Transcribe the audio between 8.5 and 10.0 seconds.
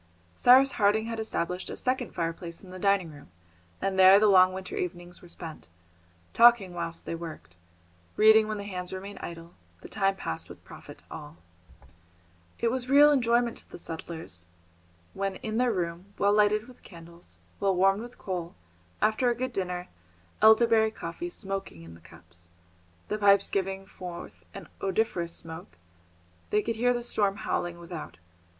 the hands remained idle, the